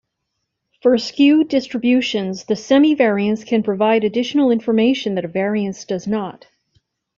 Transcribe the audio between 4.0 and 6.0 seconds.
additional information that a variance